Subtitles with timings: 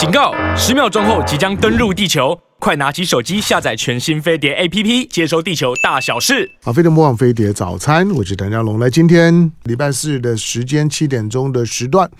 [0.00, 0.32] 警告！
[0.56, 6.50] 十秒钟后即将登陆地球，快拿起手机下载全新飞碟 APP，接收地球大小事。
[6.62, 8.78] 好，飞碟模仿飞碟早餐，我是谭家龙。
[8.78, 12.10] 来，今天礼拜四的时间七点钟的时段，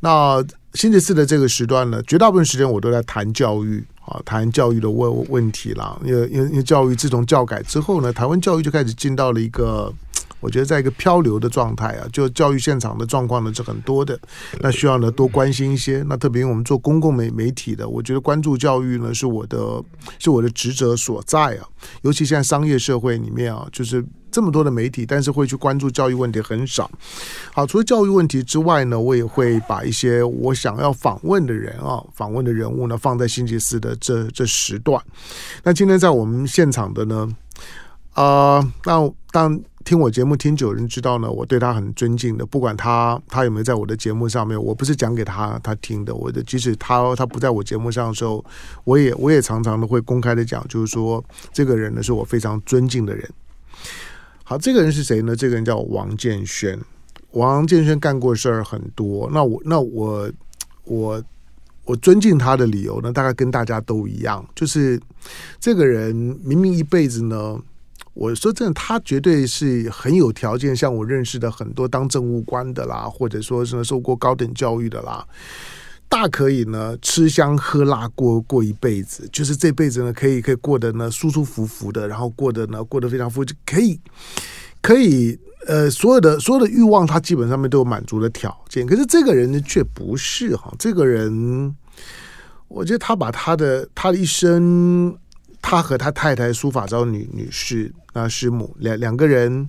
[0.00, 6.00] 那星期四的这个时段呢，绝大部分时间我都在谈教育啊，谈教育的问问题啦。
[6.02, 9.92] 因为因为因为教育自从教改之后呢，台湾教育就开始进到了一个。
[10.40, 14.18] 我觉得在一个漂流的状态啊，就教育现场的状况呢是很多的，
[14.60, 16.02] 那需要呢多关心一些。
[16.08, 19.82] 那特别我们做公共媒媒体的，我觉得关注教育呢是我的
[20.18, 21.68] 是我的职责所在啊。
[22.02, 26.90] 尤其现在商业社会里面啊，就是这么多的媒体，但是会去关注教育问题很少。
[27.52, 35.02] 好，除了教育问题之外呢，我也会把一些我想要访问的人啊，访问的人物呢放在星期四的这这时段。
[35.62, 37.28] 那今天在我们现场的呢，
[38.14, 39.60] 啊、那当。
[39.82, 42.44] 听我节目听久人知道呢，我对他很尊敬的。
[42.44, 46.14] 不管他他有没有在我的节目上面，我不是讲给他他听的。
[46.14, 48.44] 我的即使他他不在我节目上的时候，
[48.84, 53.28] 我也我也常常的会公开的讲，就是说这个人呢是我非常尊敬的人。
[54.44, 55.34] 好，这个人是谁呢？
[55.34, 56.78] 这个人叫王建轩。
[57.32, 59.30] 王建轩干过事儿很多。
[59.32, 60.30] 那我那我
[60.84, 61.24] 我
[61.84, 65.00] 我尊敬他的理由呢，大概跟大家都一样，就是
[65.58, 66.14] 这个人
[66.44, 67.58] 明明一辈子呢。
[68.12, 75.24] 我说真的，他绝对是很有条件，像我认识的很多当政务官的啦，或者说是受过高等教育的啦，
[76.08, 83.98] 大可以呢吃香喝辣过过一辈子，就是这辈子呢可以可以过得呢舒舒服服的，然后过得呢过得非常富，就可以
[84.82, 85.38] 可以
[85.68, 88.84] 呃所有的所有的欲望，他基本上面都有满足的条件。
[88.84, 91.74] 可是这个人呢却不是哈，这个人，
[92.66, 95.16] 我觉得他把他的他的一生。
[95.62, 99.68] 他和他太太苏法昭女女士啊师母两两个人，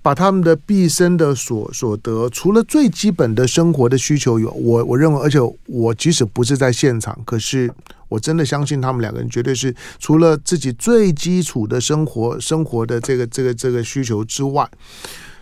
[0.00, 7.72] 把他们的毕生的所所得，除了最基本的生活的需求有，我我认为，而且我即使不是在现场，可是
[8.08, 14.68] 我真的相信他们两个人绝对是除了自己最基础的生活生活的这个这个这个需求之外，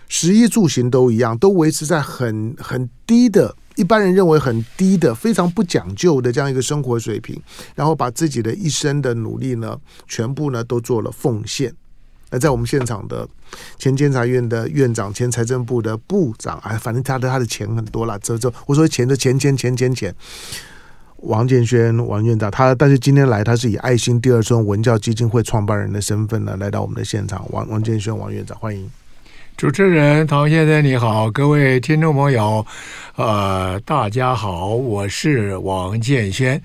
[0.08, 3.56] 食衣住行都一样，都维持在很很低的。
[3.76, 7.40] 一般人认为很低的、非常不讲究的这样一个生活水平，
[7.74, 11.72] 然后把自己的一生的努力呢，全部呢都做了奉献。
[12.30, 13.28] 那在我们现场的
[13.78, 20.14] 前监察院的院长、前财政部的部长，哎，反正他的他的钱很多了，这这我说钱的钱钱钱钱钱。
[21.22, 27.44] 王建轩王院长，他但是今天来，他是以爱心第二村文教基金会创办人的身份呢，来到我们的现场。
[27.50, 28.90] 王王建轩王院长，欢迎。
[29.60, 32.64] 主持人唐先生你好，各位听众朋友，
[33.16, 36.58] 呃，大家好，我是王建轩。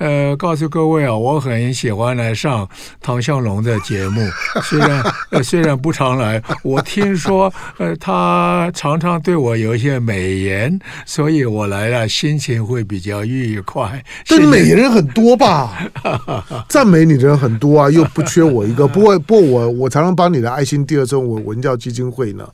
[0.00, 2.66] 呃，告诉各位啊，我很喜欢来上
[3.02, 4.26] 唐向龙的节目，
[4.62, 14.02] 虽然呃虽然不常来，我听说呃他常常对我有一些美言，所以我来了心情会比较愉快。
[14.26, 15.78] 但美人很多吧？
[16.66, 18.88] 赞美你的人很多啊，又不缺我一个。
[18.88, 22.48] 不过不过我我常常帮你的爱心第二春文文教基金会呢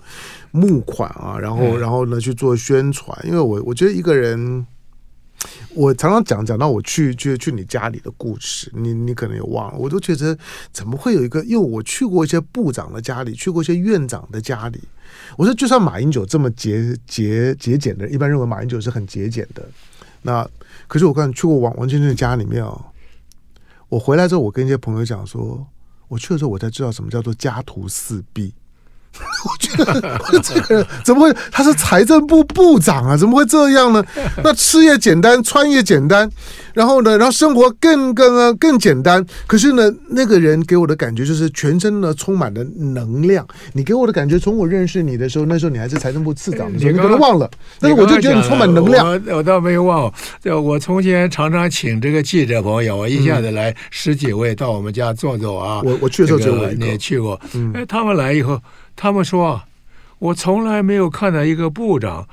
[0.51, 4.67] 募款啊，然后然后呢去做宣传，因为我我觉得一个人。
[5.75, 10.37] 我常常讲讲到我去去去你家里的故事，你你可能也忘了，我都觉得
[10.73, 11.45] 怎么会有一个？
[11.45, 14.81] 因为我去过一些部长的家里，去过一些院长的家里。
[15.37, 19.63] 我说，就算马英九这么节节节俭的，一般认为马英九是很节俭的。
[20.23, 20.49] 那
[20.87, 22.85] 可是我刚去过王王建煊的家里面哦，
[23.89, 25.67] 我回来之后，我跟一些朋友讲说，
[26.09, 28.53] 我去的时候我才知道什么叫做家徒四壁。
[29.47, 31.37] 我觉得 这个人怎么会？
[31.50, 34.04] 他是财政部部长啊，怎么会这样呢？
[34.43, 36.28] 那吃也简单，穿也简单，
[36.75, 39.25] 然后呢，然后生活更更更简单。
[39.47, 43.47] 可是呢，那个人给我的感觉就是全身呢充满了能量。
[43.72, 47.48] 你给我的感觉，从我认识你的时候，那时候你还是财政部次长的时候，你可能忘了。
[47.81, 49.06] 但是我就觉得你充满能量。
[49.06, 50.12] 我我倒没有忘。
[50.62, 55.81] 我从前常常请这个记者朋友，我一下子来十几位到我们家坐坐啊。
[55.84, 57.41] 我我去的时候只有我一个，你也去过。
[57.75, 58.60] 哎，他们来以后。
[58.97, 59.62] 他们说
[60.19, 62.27] ：“我从来没有看到一个部长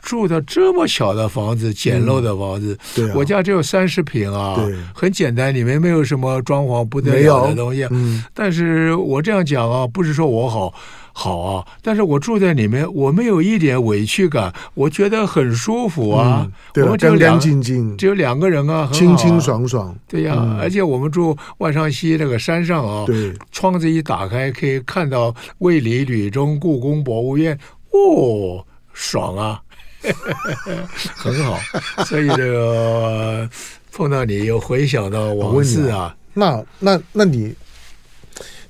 [0.00, 2.78] 住的这么小的房子，简陋的房子。
[2.98, 4.56] 嗯啊、我家只有三十平啊，
[4.94, 7.88] 很简单，里面没有什么装潢不得了的东西。
[7.90, 10.72] 嗯、但是我这样讲啊，不是说我好。”
[11.14, 16.40] 好啊，但是我住在里面，我没有一点委屈感，我觉得很舒服啊。
[16.44, 19.94] 嗯、对，我们干干净净，只有两个人啊，清清爽爽。
[20.08, 27.58] 对呀、啊，嗯、而且我们住万商西那个山上啊，对，窗子一打开可以看到卫理、旅中、故宫博物院，
[27.90, 28.64] 哦，
[28.94, 29.60] 爽啊，
[31.14, 31.58] 很好。
[32.06, 33.48] 所以这个
[33.92, 37.54] 碰到你又回想到往事啊，那那那你。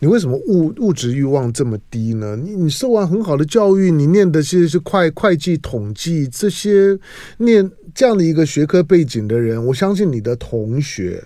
[0.03, 2.37] 你为什么物物质欲望这么低呢？
[2.37, 6.99] 你你受完很好的教育，你念的其实是会会计统计这些，
[7.37, 11.23] 念这样的一个学科背景的人，我相信你的同学，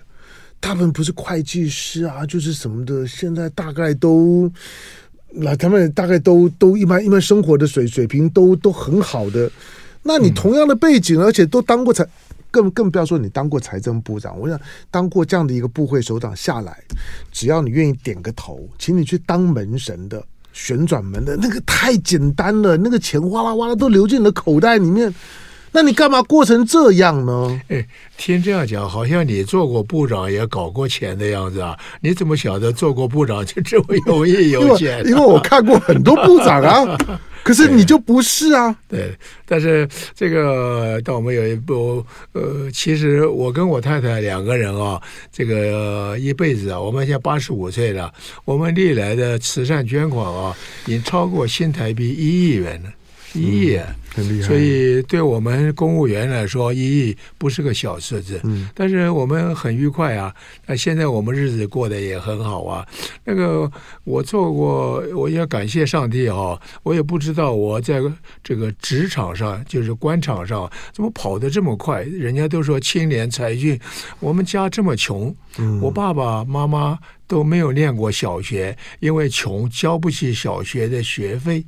[0.61, 4.47] 他们不是会计师啊，就是什么的，现在大概都，
[5.31, 9.49] 那他们大概都都一般一般生活的水水平都都很好的。
[10.03, 12.07] 那你同样的背景，而且都当过财，
[12.57, 14.39] 更更不要说你当过财政部长。
[14.39, 14.59] 我想
[14.89, 16.75] 当过这样的一个部会首长下来，
[17.31, 20.23] 只要你愿意点个头，请你去当门神的
[20.53, 25.13] 旋转门的那个太简单了，那个钱哗啦哗啦都流进你的口袋里面。
[25.71, 27.61] 那你干嘛过成这样呢？
[27.67, 27.85] 哎，
[28.17, 31.77] 听这样讲，好像你做过部长也搞过钱的样子啊？
[32.01, 35.01] 你怎么晓得做过部长就这么容易有钱？
[35.05, 36.97] 因为我看过很多部长啊。
[37.47, 38.75] 可是你就不是啊？
[38.89, 45.01] 对，但是这个，当我们有一部，呃，其实我跟我太太两个人啊，
[45.31, 48.13] 这个、一辈子啊，我们现在八十五岁了，
[48.43, 50.53] 我们历来的慈善捐款啊，
[50.85, 52.89] 已经超过新台币一亿元了。
[53.37, 53.79] 一亿，
[54.13, 54.47] 很厉害。
[54.47, 58.41] 所以对我们公务员来说，一亿不是个小数字。
[58.43, 60.33] 嗯，但是我们很愉快啊。
[60.65, 62.85] 那现在我们日子过得也很好啊。
[63.23, 63.71] 那个
[64.03, 66.59] 我做过，我也感谢上帝哈。
[66.83, 68.01] 我也不知道我在
[68.43, 72.01] 这个职场上，就是官场上，怎么跑得这么快？
[72.03, 73.79] 人家都说青年才俊，
[74.19, 75.35] 我们家这么穷，
[75.81, 76.97] 我爸爸妈妈
[77.27, 81.63] 都没有念过小学，因为穷，交不起小学的学费。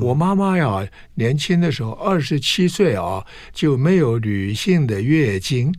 [0.00, 5.74] 我妈妈呀，年轻的时候二十七岁啊，就没有女性的月经，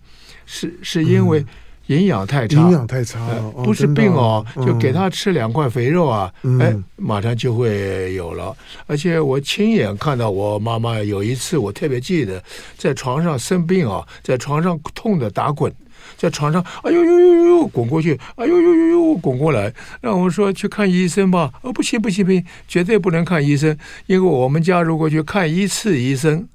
[0.45, 1.43] 是是因为
[1.87, 8.55] 营养太差，营养太差了，不是病哦，就给她吃两块肥肉啊，哎，马上就会有了。
[8.87, 12.41] 而且我亲眼看到我妈妈有一次，我特别记得，
[12.77, 15.73] 在床上生病啊，在床上痛的打滚。
[16.23, 21.51] 在床上，哎呦呦呦呦，滚过去，哎呦呦呦呦，滚过来，让我说去看医生吧。
[21.63, 26.47] 哦，不行不行不行，绝对不能看医生，因为我们家如果去看一次医生，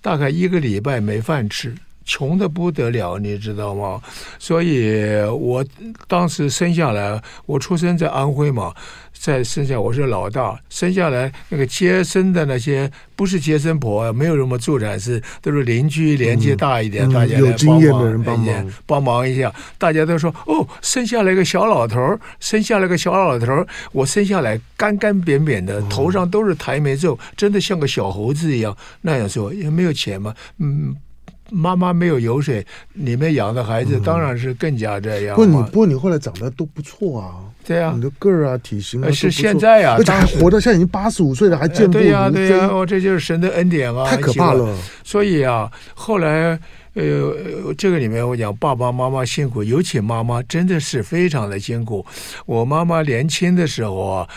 [0.00, 1.74] 大概一个礼拜没饭吃，
[2.10, 4.02] 穷的不得了，你知道吗？
[4.36, 5.64] 所以我
[6.08, 8.74] 当时生下来，我出生在安徽嘛。
[9.12, 19.52] 在生下我是老大，生下来那个接生的那些不是接生婆，没有什么助产士，都是邻居年纪大一点，嗯、大家来帮忙，有经验的人帮忙帮忙一下。
[19.76, 28.74] 大家都说哦，生下来个小老头，生下来个小老头，我生下来干干扁扁的，头上都是抬眉皱，真的像个小猴子一样。
[29.02, 30.96] 那样说也没有钱嘛，嗯。
[31.50, 35.36] 妈妈没有油水，你们养的孩子当然是更加这样。
[35.36, 42.08] 不，你不过你后来长得都不错啊，对啊，你的个儿啊、体型啊，是现在啊，而且还活到现在已经八十五岁了，还健步如飞。
[42.08, 44.76] 对呀，对呀，哦，这就是神的恩典啊，太可怕了。
[45.04, 46.58] 所以啊，后来。
[46.94, 52.04] 呃，这个里面我讲爸爸妈妈辛苦，尤其妈妈真的是非常的辛苦。
[52.46, 54.28] 我妈妈年轻的时候啊，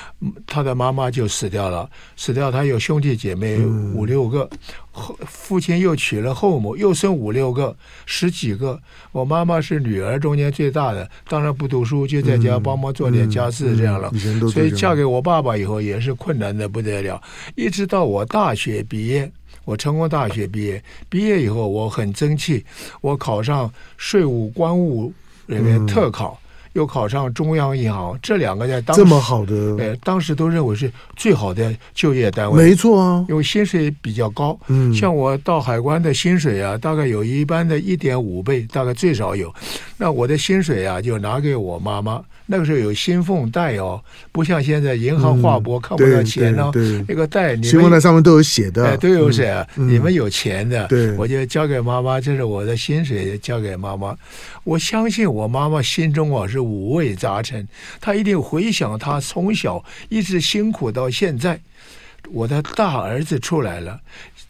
[0.45, 4.47] 她的妈妈就死掉了，死掉她有兄弟姐妹五六个，
[4.91, 8.79] 后父亲又娶了后母，又生五六个，十几个。
[9.11, 14.11] 我妈妈是女儿中间最大的，当然不读书，就在家帮忙做点家事这样了。
[14.51, 17.19] 所以嫁给我爸爸以后也是困难的不得了，
[17.55, 19.31] 一直到我大学毕业。
[19.65, 22.63] 我成功大学毕业，毕业以后我很争气，
[23.01, 25.13] 我考上税务关务
[25.45, 34.59] 人员特考，嗯、又考上中央银行，这两个在当时这么好的，哎，当时都认为是最好的就业单位，没错啊，因为薪水比较高。
[34.67, 39.53] 嗯，像我到海关的薪水啊，大概有一般的一点五倍，大概最少有。
[39.97, 42.21] 那我的薪水啊，就拿给我妈妈。
[42.45, 46.71] 那个时候有信封袋哦，不像现在银行划拨看不到钱哦。
[47.07, 49.65] 那个袋，信封袋上面都有写的，哎，都有写。
[49.75, 54.15] 你们有钱的，我就交给妈妈，这是我的薪水，交给妈妈。
[54.63, 57.67] 我相信我妈妈心中啊是五味杂陈，
[58.01, 61.59] 她一定回想她从小一直辛苦到现在。
[62.31, 63.99] 我的大儿子出来了，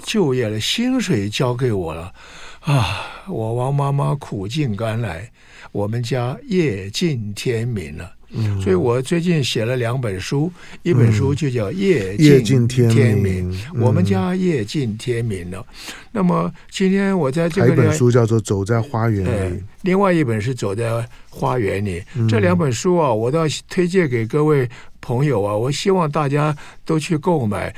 [0.03, 2.13] 就业了，薪水交给我了，
[2.61, 5.29] 啊，我王妈妈苦尽甘来。
[5.73, 10.51] 我们家夜尽天明了，嗯，所以我最近写了两本书，
[10.83, 15.65] 一本书就叫《夜尽天明》，我们家夜尽天明了。
[16.11, 22.01] 那么今天我在这个，还一本书叫做《走在花园里》，另外一本是《走在花园里》。
[22.29, 24.69] 这两本书啊，我都要推荐给各位
[25.01, 27.73] 朋友啊，我希望大家都去购买，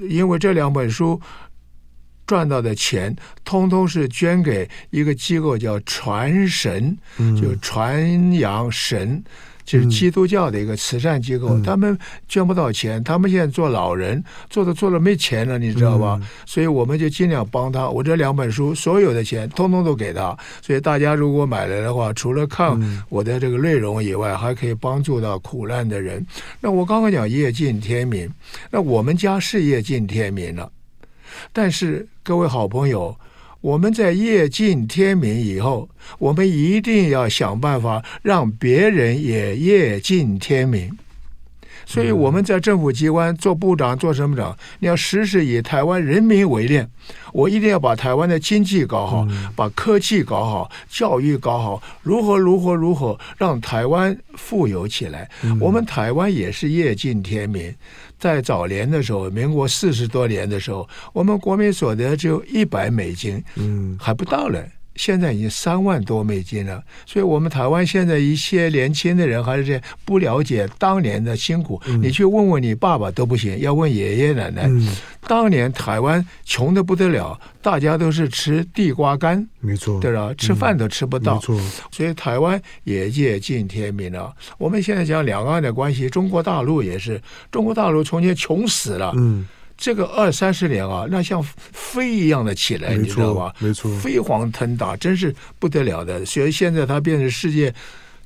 [0.00, 1.20] 因为这两本书。
[2.26, 3.14] 赚到的钱，
[3.44, 6.96] 通通是捐给一个机构，叫传神，
[7.40, 9.22] 就传扬神，
[9.64, 11.60] 就是基督教的一个慈善机构。
[11.62, 16.20] 他们捐不到钱，他们现在做老人，做着做着没钱了，你知道吧？
[16.46, 17.88] 所以我们就尽量帮他。
[17.88, 20.36] 我这两本书，所有的钱通通都给他。
[20.62, 22.78] 所以大家如果买来的话，除了看
[23.08, 26.24] 我的这个内容以外，还可以帮助到苦难的人。
[26.60, 28.30] 那我刚刚讲夜尽天明，
[28.70, 30.70] 那我们家是夜尽天明了。
[31.52, 33.16] 但是各位好朋友，
[33.60, 35.88] 我们在夜尽天明以后，
[36.18, 40.96] 我们一定要想办法让别人也夜尽天明。
[41.86, 46.88] 所以我们在政府机关做部长、做什么长，你要时时以台湾人民为念。
[47.30, 55.28] 我一定要把台湾的经济搞好，把科技搞好，教育搞好，如何如何如何让台湾富有起来。
[55.60, 57.74] 我们台湾也是夜尽天明。
[58.24, 64.66] 在早年的时候，民国四十多年的时候，我们国民所得只有一百美金，嗯，还不到嘞。
[64.96, 71.80] 现在已经三万多美金了，所以我们台湾现在一些年轻的人还是不了解当年的辛苦。
[71.86, 74.64] 嗯、你去问问你爸爸都不行，要问爷爷奶奶。
[74.66, 74.96] 嗯、
[75.26, 80.32] 当年台湾穷的不得了，大家都是吃地瓜干，没错，对吧？
[80.38, 81.60] 吃饭都吃不到，嗯、没错。
[81.90, 84.32] 所以台湾也业尽天明了。
[84.58, 87.20] 我们现在讲两岸的关系，中国大陆也是，
[87.50, 89.12] 中国大陆从前穷死了。
[89.16, 89.46] 嗯。
[89.76, 93.52] 这个二三十年啊，那像飞一样的起来，你知道吧？
[93.58, 96.24] 没错，飞黄腾达，真是不得了的。
[96.24, 97.74] 所以现在他变成世界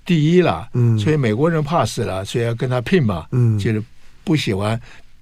[0.04, 3.82] 第一了，嗯，所以美国人怕死了，所以要跟他拼嘛，嗯，就是
[4.24, 4.78] 不喜欢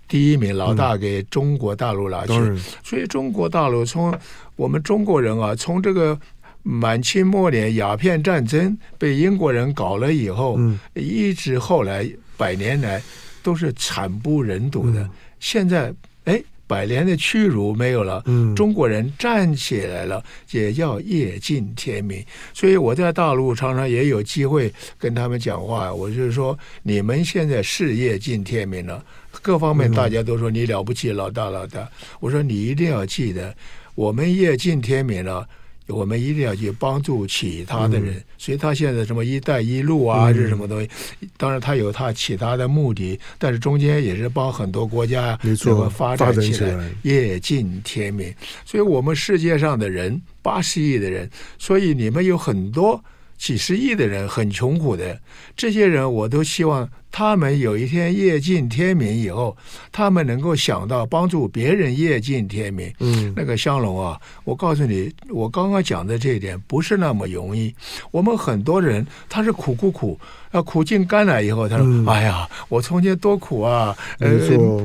[0.08, 2.32] 第一名老大给中国大陆拿去。
[2.32, 4.12] 嗯、所以中国大陆从
[4.56, 6.18] 我们中国人啊，从这个
[6.64, 12.06] 满清末年鸦片战争被英国人搞了以后，嗯，一直后来
[12.36, 13.00] 百年来
[13.44, 15.02] 都是惨不忍睹的。
[15.02, 15.94] 嗯、现在。
[16.26, 22.24] 哎，百年的屈辱没有了，嗯，中国人站起来了，也叫夜尽天明。
[22.52, 29.04] 所以我在大陆常常也有机会跟他们讲话，我就是说，你们现在是夜尽天明了，
[29.42, 31.88] 各方面大家都说你了不起，老大老大。
[32.20, 33.54] 我说你一定要记得，
[33.94, 35.48] 我们夜尽天明了。
[35.88, 40.88] 我们一定要去帮助其他的人，嗯、所以他现在什么“一带一路”啊，是、嗯、什么东西？
[41.36, 48.34] 当然他有他其他的目的，但是中间也是帮很多国家这个发展起来，夜尽天明。
[48.64, 53.02] 所以我们世界上的人八十亿的人，所以你们有很多
[53.36, 55.18] 几十亿的人很穷苦的，
[55.56, 56.88] 这些人我都希望。
[57.08, 59.56] 他们有一天夜尽天明以后，
[59.90, 62.92] 他们能够想到帮助别人夜尽天明。
[63.00, 67.74] 嗯，那个香龙啊，我告诉你，我刚刚讲的这一点不是那么容易。
[68.10, 74.28] 我们很多人他是苦苦苦，啊苦尽甘来以后，他说：“嗯、哎呀，我从前多苦啊，呃，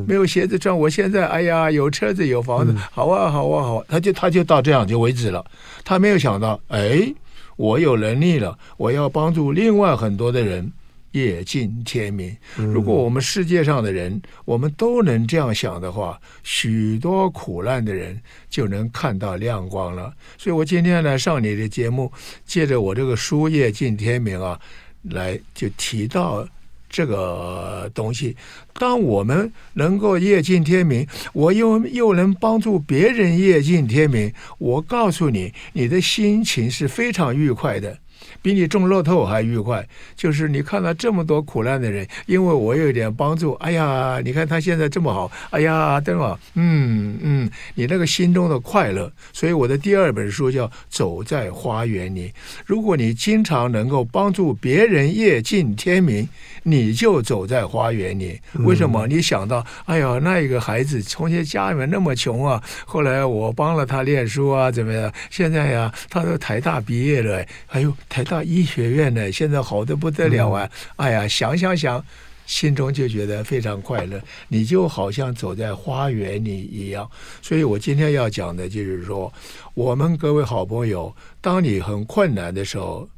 [0.08, 5.44] 没有鞋子穿，我现在哎呀有车子有房子，好啊好啊好啊。”他就他就到这样就为止了。
[5.84, 7.14] 他没有想到，哎，
[7.62, 10.72] 我有能力了，我要帮助另外很多的人。
[11.12, 12.34] 夜尽天明。
[12.56, 18.18] 如果我们世界上的人，我们都能这样想的话，许多苦难的人
[18.50, 20.14] 就能看到亮光了。
[20.38, 22.10] 所以我今天来上你的节目，
[22.46, 24.58] 借着我这个书《夜尽天明》啊，
[25.04, 26.48] 来就提到
[26.92, 28.36] 这个东西。
[28.74, 37.98] 当我们能够业尽天明，我又又能帮助别人业尽天明，我告诉你，你的心情是非常愉快的。
[38.44, 46.40] 比你中乐透还愉快，就是你看到这么多苦难的人，因为我有一点帮助，哎呀，你看他现在这么好，哎呀，对吧？
[46.56, 52.30] 嗯嗯，你那个心中的快乐，所以我的第二本书叫《走在花园里》。
[52.66, 56.28] 如果你经常能够帮助别人夜尽天明，
[56.64, 58.42] 你就走在花园里。
[58.54, 59.06] 为什么？
[59.06, 65.14] 你想到，哎呀，那一个孩子从前家里面那么穷啊，后来我帮了他念书啊，怎么样？
[65.30, 68.26] 现在呀，他都台大毕业了，哎呦，台。
[68.32, 70.70] 大医学院呢，现在好的不得了啊！
[70.96, 72.02] 哎呀，想想想，
[72.46, 74.22] 心中就觉得非常快乐。
[74.48, 77.12] 你就好像走在花园里一样。
[77.42, 79.34] 所以我今天要讲的就是说，
[79.74, 83.10] 我们各位好朋友，当你很困难的时候，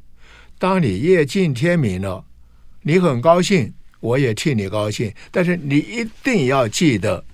[0.58, 2.24] 当你夜尽天明了，
[2.84, 5.12] 你很高兴，我也替你高兴。
[5.32, 7.24] 但是你一定要记得。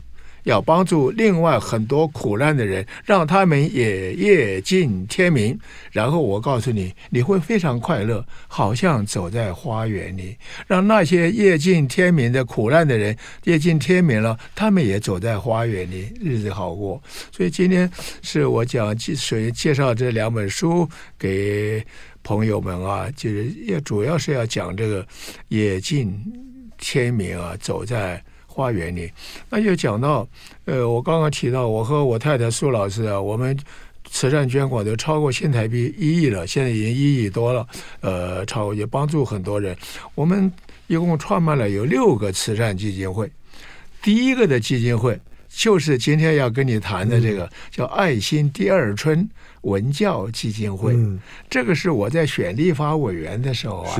[0.44, 5.56] 要帮助另外很多苦难的人，让他们也夜尽天明。
[5.92, 10.34] 然后我告诉你，你会非常快乐，好像走在花园里。
[10.66, 13.14] 让那些夜尽天明的苦难的人
[13.44, 17.00] 夜尽天明了，他们也走在花园里，日子好过。
[17.30, 17.88] 所以今天
[18.22, 19.14] 是我讲介
[19.52, 20.88] 介绍这两本书
[21.18, 21.84] 给
[22.30, 25.04] 朋友们啊，就是也主要是要讲这个
[25.48, 26.14] 野径
[26.78, 28.22] 天明啊，走在。
[28.52, 29.10] 花园里，
[29.48, 30.28] 那就讲到，
[30.64, 33.56] 呃，我刚刚提到，我和我太太苏老师啊，我们
[34.10, 37.66] 慈善捐款都超过新台币一亿了，现在已经一亿多了，
[38.00, 39.74] 呃，超过也帮助很多人。
[40.16, 40.52] 我们
[40.88, 43.30] 一共创办了有六个慈善基金会，
[44.02, 45.18] 第一个的基金会
[45.52, 49.28] 就是今天要跟你谈的这个、嗯、叫爱心第二春
[49.62, 53.96] 文教基金会，嗯、这个是我在选立法委员的时候啊，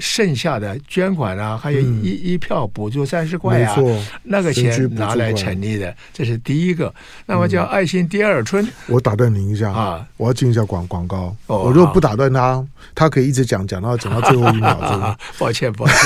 [0.00, 3.76] 剩下的捐款啊，还有一、嗯、一票补助三十块啊，
[4.22, 6.92] 那个钱拿来成立的，这是第一个。
[7.26, 8.66] 那么叫爱心第二春。
[8.86, 11.36] 我打断您一下啊，我要进一下广广告。
[11.46, 15.16] 哦、我如果不打断他，他可以一直讲讲到讲到最后一秒钟。
[15.38, 15.96] 抱歉，抱歉。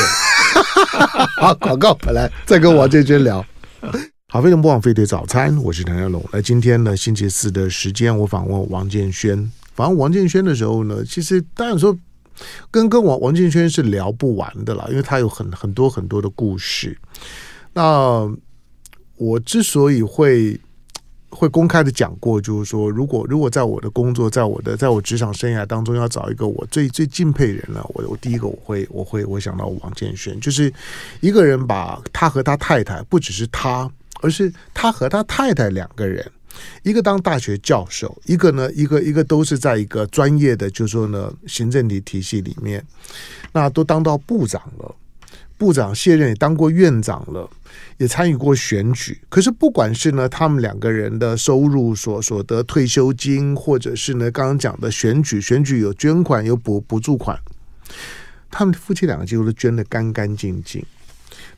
[1.40, 3.44] 好，广告回来再跟王建军聊。
[4.30, 6.22] 好，非常不枉飞碟早餐，我是谭家龙。
[6.30, 9.50] 那今天呢，星期四的时间，我访问王建轩。
[9.74, 11.98] 访问王建轩的时候呢，其实当然说
[12.70, 16.94] 跟跟王王建轩是聊不完的啦，因为他有很很多很多的故事。
[17.72, 18.30] 那
[19.16, 20.60] 我之所以会
[21.30, 30.70] 会公开的讲过，就是说，如果如果在我的工作，在我的在我职场生涯当中，要找一个我最最敬佩人呢，我我第一个我会我会我想到王建轩，就是
[31.20, 33.90] 一个人把他和他太太，不只是他。
[34.20, 36.24] 而是他和他太太两个人，
[36.82, 42.84] 一个当大学教授，一个呢，一个一个都是在一个专业的，就是说呢，行政体体系里面，
[43.52, 44.94] 那都当到部长了，
[45.56, 47.48] 部长卸任也当过院长了，
[47.96, 49.20] 也参与过选举。
[49.28, 57.38] 可是不管是呢，他们两个人的收入所所得退休金，或者是呢，刚刚讲的选举，选举有捐款有补补助款，
[58.50, 60.84] 他们夫妻两个几乎都捐得干干净净。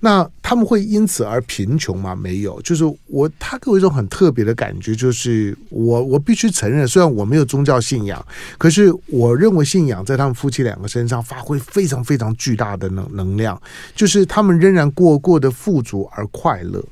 [0.00, 2.16] 那他们会因此而贫穷吗？
[2.16, 8.26] 没有，就是我他给我一种很特别的感觉，就是我我必须承认，虽然我没有宗教信仰，
[8.58, 13.60] 可是我认为信仰在他们夫妻两个身上发挥非常非常巨大的能能量，
[13.94, 16.82] 就是他们仍然过过得富足而快乐。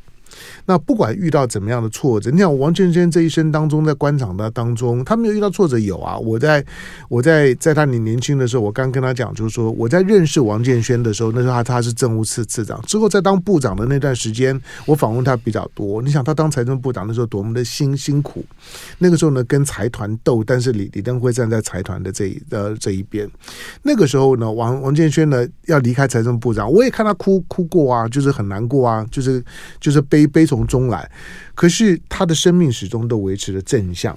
[0.66, 6.18] 那不管遇到怎么样的挫折，你想王建轩这一生当中，在官场的当中，他没有遇到挫折有啊。
[6.18, 6.64] 我在
[7.08, 16.00] 我在在他年年轻的时候，我刚跟他讲，就是说我在认识王建轩的时候，那时候他他是政务次次长，之后在当部长的那段时间，我访问他比较多。
[16.02, 18.44] 你想他当财政部长的时候多么的辛辛苦，
[18.98, 23.28] 那个时候呢跟财团斗，但是李李登辉站在财团的这一呃这一边。
[23.82, 29.42] 那个时候呢，王王建轩呢要离开财政部长，我也看他哭哭过啊，就是很难过啊，就是
[29.80, 30.68] 就是悲 悲从。
[30.68, 31.10] 中来，
[31.54, 34.14] 可是他的生命始终都维持着正向。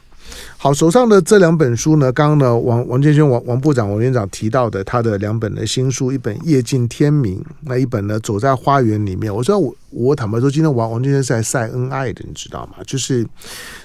[0.57, 9.31] 好，手上的这两本书呢，刚刚呢，王王建煊王王部长王院长提到的他的两本的新书，一本《夜尽天明》，那一本呢，《走在花园里面》。
[9.35, 12.83] 我说我我坦白说，今天王王建煊是来晒恩爱的，你知道吗？
[12.85, 13.25] 就是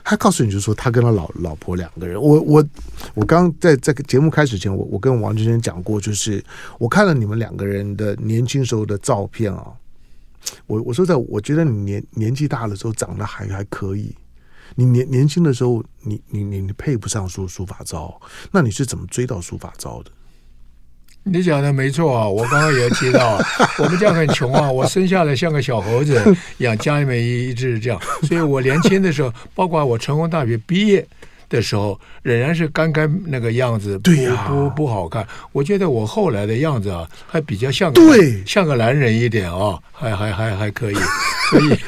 [0.02, 2.20] 他告诉你，就说他跟他老老婆两个人。
[2.20, 2.64] 我我
[3.14, 6.44] 我刚在在节目开始前，我我跟王建煊讲过，就是
[6.78, 9.66] 我看了你们两个人的年轻时候的照片啊。
[10.66, 14.14] 我我说在，我觉得你年年纪大的时候长得还还可以，
[14.74, 20.10] 你年年轻的时候，你你你你配不上书书法招，那你是怎么追到书法招的？
[21.28, 23.38] 你讲的没错啊，我刚刚也提到，
[23.78, 31.06] 我们家很穷啊，我生下来像个小猴子一样，家里面一直是这样，所以我年轻的时候，包括我成功大学毕业。
[31.48, 34.10] 的时候仍然是刚刚那个样子，不
[34.46, 35.26] 不不好看。
[35.52, 40.94] 我觉得我后来的样子啊，还比较像个对像个男人一点啊，还还还还可以。
[41.50, 41.78] 所以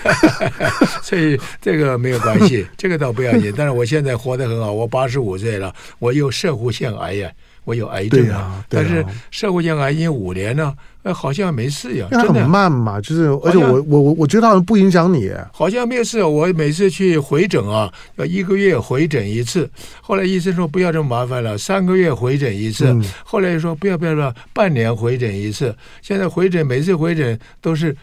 [1.02, 3.52] 所以这个没有关系，这个倒不要紧。
[3.56, 7.30] 但是我现在活得很好，我八十五岁了，我有摄护腺癌呀。
[7.68, 12.32] 我有癌症啊，啊但是社会性癌已经五年了，呃，好像没事呀，真的。
[12.32, 16.24] 很慢嘛，就是而且我我我我觉得好像不影响你，好像没有事。
[16.24, 19.68] 我每次去回诊啊，要一个月回诊一次，
[20.00, 25.76] 后来医生说不要这么麻烦了，三个月回诊一次，嗯、后来又说不要不要了，半年回诊一次。
[26.00, 27.94] 现在回诊每次回诊都是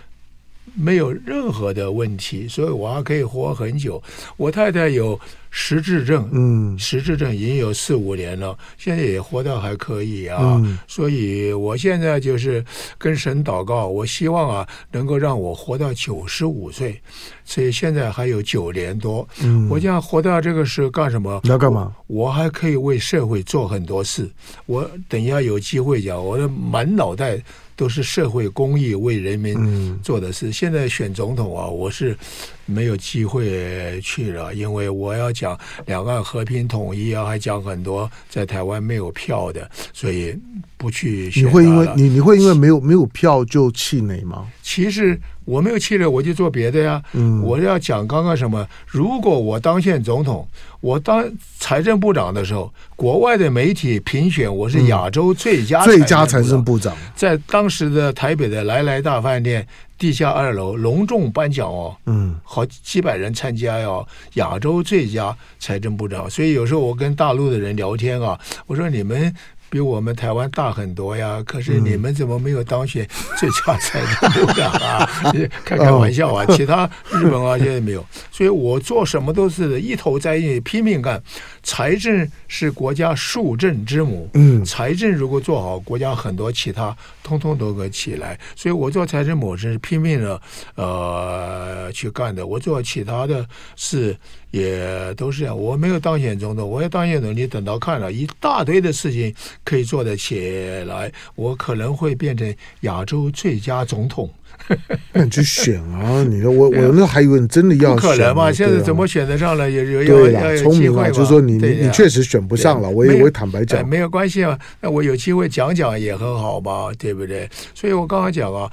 [0.76, 4.02] 没有任何的问题，所以我还可以活很久。
[4.38, 5.20] 我太太有。
[5.58, 12.62] 实质症，嗯，失智症已经有四五年了，现在也活得还可以啊，嗯、所以我现在就是
[12.98, 17.02] 跟神祷告，我希望啊能够让我活到九十五岁，
[17.46, 21.40] 所以现在还有九年多，嗯，我这样活到这个时候干什么？
[21.46, 22.26] 你要干嘛我？
[22.26, 24.30] 我还可以为社会做很多事，
[24.66, 27.42] 我等一下有机会讲，我的满脑袋。
[27.76, 30.52] 都是社会公益为人民做的事。
[30.52, 32.18] 现在选总统啊，我是
[32.65, 40.38] 没有机会去了，因为我要讲两岸和平统一啊，还讲很多在台湾没有票的，所以
[40.78, 41.43] 不去选。
[41.43, 44.47] 你会因为你你会因为没有没有票就气馁吗？
[44.62, 45.19] 其实。
[45.45, 46.99] 我没有气馁，我就做别的呀。
[47.13, 48.67] 嗯，我要讲刚刚什么？
[48.88, 50.47] 如果我当选总统，
[50.82, 51.23] 我当
[51.60, 61.95] 财政部长的时候，国外的媒体评选我是亚洲最佳最佳财政部长，在当时的台北的来来大饭店地下二楼隆重颁奖哦。
[62.05, 66.29] 嗯，好几百人参加哟，亚洲最佳财政部长。
[66.29, 69.34] 所以有时候我跟大陆的人聊天啊，我说你们
[69.67, 73.05] 比我们台湾大很多呀，可是你们怎么没有当选
[73.38, 75.10] 最佳财政部长啊？
[75.65, 76.45] 开开玩笑啊！
[76.49, 81.21] 其他日本啊现在没有，所以我做什么都是一头栽进去，拼命干。
[81.65, 88.39] 财政是国家树政之母，嗯，财政如果做好，国家很多其他通通都可以起来。
[88.56, 90.39] 所以我做财政模式拼命的
[90.75, 93.43] 呃去干的，我做其他的
[93.75, 94.15] 事
[94.51, 95.60] 也都是这样。
[95.60, 100.47] 我没有当选总统，我要当选总统，你等到看了一大堆的事情可以做得起
[100.86, 104.30] 来，我可能会变成亚洲最佳总统。
[105.13, 106.24] 那你去选啊！
[106.24, 108.52] 你说我我那还以为你真的要选，不可能嘛？
[108.52, 109.70] 现在怎么选得上了？
[109.70, 114.58] 也有有要有机会就是说你你你确实选不上了，我也我坦白讲，没有关系啊。
[114.82, 117.50] 那我有机会讲讲也很好吧，对不对？
[117.74, 118.70] 所以我刚刚讲啊，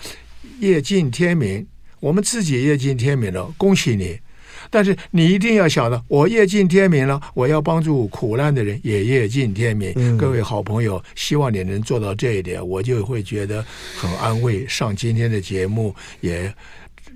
[0.61, 1.67] 夜尽天明，
[2.01, 4.19] 我们自己夜尽天明了，恭喜你。
[4.73, 9.93] 但是你一定要想到，我夜尽天明了，我要帮助苦难的人也夜尽天明。
[9.97, 13.63] 嗯、各位好朋友，希望你能做到这一点，我就会觉得
[13.99, 14.67] 很安慰。
[14.67, 16.51] 上今天的节目也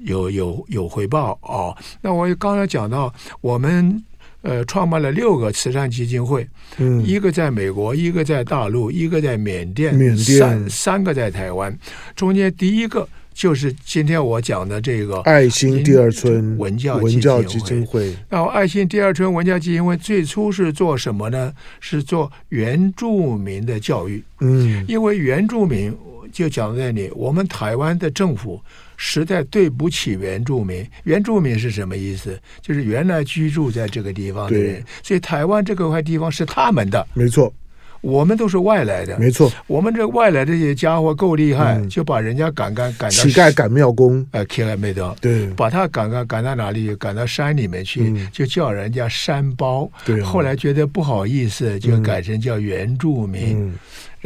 [0.05, 1.77] 有有有回报啊、哦。
[2.03, 4.05] 那我刚才讲到，我们
[4.43, 11.75] 呃创办了六个慈善基金会，嗯，一个在美国，一个在大陆，一个在缅甸，缅甸三三个在台湾，
[12.15, 13.09] 中间第一个。
[13.37, 18.17] 就是今天我讲的这个爱心第二春文教文教基金会。
[18.31, 21.53] 然后爱心第二春文教基金会最初是做什么呢？
[21.79, 24.25] 是做原住民的教育。
[24.41, 25.95] 嗯，因为原住民
[26.33, 28.59] 就讲在这里，我们台湾的政府
[28.97, 30.83] 实在对不起原住民。
[31.05, 32.41] 原住民是什么意思？
[32.63, 34.83] 就是原来居住在这个地方的人。
[35.03, 37.07] 所以台湾这个块地方是他们的。
[37.13, 37.53] 没错。
[38.01, 39.53] 我们都是外来的，没错。
[39.67, 46.95] 我们这外来的这些家伙够厉害，嗯、就把人家赶赶赶到乞丐赶庙公，呃，乞丐没得，对，把他赶赶赶到哪里？
[46.97, 49.91] 赶到山里面去，嗯、就叫人家山包。
[50.05, 53.75] 对、哦，后来觉得不好意思，就改成叫原住民，嗯、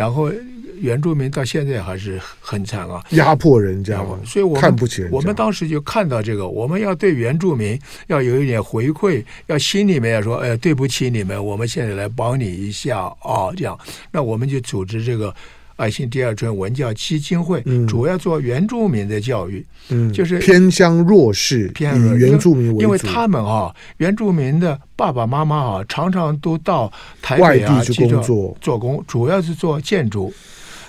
[0.00, 0.32] 然后。
[0.82, 5.10] 原住民到现在还是很惨啊，压迫人家嘛，所以我们看不起人。
[5.12, 13.78] 我们当时就看到这个，我们要对原住民要有一点回馈，要心里面要说，哎，对不起你们，我们现在来帮你一下啊，这样，
[14.10, 15.34] 那我们就组织这个。
[15.80, 28.54] 爱心第二春文教基金会主要做原住民的教育，嗯，就是偏向弱势，偏以原住民为主，因为他们啊，原住民的爸爸妈妈啊，常常都到台北啊去工作。
[28.60, 30.30] 做工，主要是做建筑。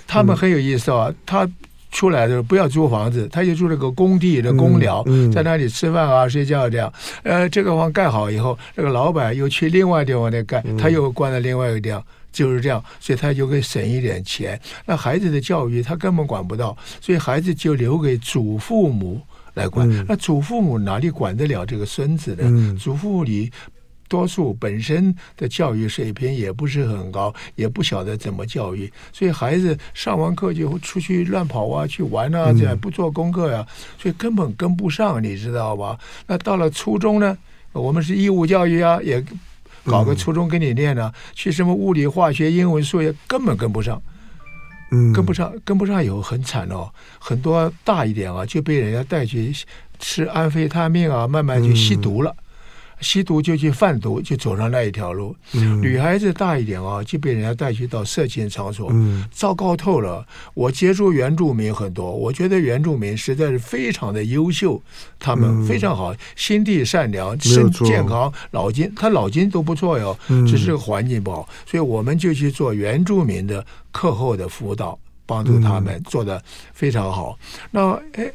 [0.06, 1.48] 他们很有意思啊，他
[1.90, 5.02] 出来的时候不要租房子，他就住那个工地的工寮，
[5.32, 6.92] 在那里吃饭啊、睡觉这样。
[7.22, 12.04] 呃，这个房盖好以后，那个老板又去另外地方再盖，他又关在另外一个地方。
[12.32, 14.58] 就是这样，所以他就可以省一点钱。
[14.86, 19.20] 那孩子的教育他根本管不到，所以孩子就留给祖父母
[19.54, 19.88] 来管。
[19.90, 22.44] 嗯、那祖父母哪里管得了这个孙子呢？
[22.44, 23.52] 嗯、祖父母里
[24.08, 33.68] 多数本身的教育水平也不是很高，也不晓得怎么教育，所以孩子上完课就出去乱跑啊，去玩啊，这样不做功课呀、啊，
[33.98, 35.98] 所以根本跟不上，你知道吧？
[36.26, 37.36] 那到了初中呢，
[37.72, 39.22] 我们是义务教育啊，也。
[39.84, 44.00] 搞个初中跟你练呢，嗯、去什么物理、化学、英文、数学根本跟不上，
[44.90, 46.90] 嗯，跟不上，跟不上以后很惨哦。
[47.18, 49.52] 很多大一点啊，就被人家带去
[49.98, 52.30] 吃安非他命啊，慢慢就吸毒了。
[52.30, 52.42] 嗯
[53.02, 55.34] 吸毒就去贩毒，就走上那一条路。
[55.54, 60.24] 嗯、女孩子大一点啊，就被人家带去到色情场所，嗯、糟糕透了。
[60.54, 64.80] 我接触原住民很多，我觉得原住民实在是非常的优秀，
[65.18, 77.36] 他们非常好，嗯、心地善良，身体健康，脑筋他脑筋都不错哟，只是环境不好，所以我们就去做原住民的课后的辅导，帮助他们做的非常好。
[77.72, 78.32] 那哎。